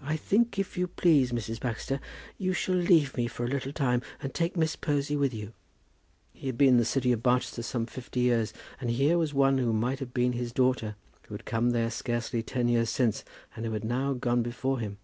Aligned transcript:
"I 0.00 0.16
think, 0.16 0.58
if 0.58 0.78
you 0.78 0.86
please, 0.86 1.30
Mrs. 1.30 1.60
Baxter, 1.60 2.00
you 2.38 2.54
shall 2.54 2.74
leave 2.74 3.14
me 3.18 3.26
for 3.26 3.44
a 3.44 3.48
little 3.48 3.70
time, 3.74 4.00
and 4.22 4.32
take 4.32 4.56
Miss 4.56 4.76
Posy 4.76 5.14
with 5.14 5.34
you." 5.34 5.52
He 6.32 6.46
had 6.46 6.56
been 6.56 6.68
in 6.68 6.76
the 6.78 6.86
city 6.86 7.12
of 7.12 7.22
Barchester 7.22 7.62
some 7.62 7.84
fifty 7.84 8.20
years, 8.20 8.54
and 8.80 8.88
here 8.88 9.18
was 9.18 9.34
one 9.34 9.58
who 9.58 9.74
might 9.74 9.98
have 9.98 10.14
been 10.14 10.32
his 10.32 10.54
daughter, 10.54 10.96
who 11.28 11.34
had 11.34 11.44
come 11.44 11.72
there 11.72 11.90
scarcely 11.90 12.42
ten 12.42 12.66
years 12.66 12.88
since, 12.88 13.26
and 13.54 13.66
who 13.66 13.78
now 13.80 14.12
had 14.14 14.22
gone 14.22 14.42
before 14.42 14.78
him! 14.80 14.96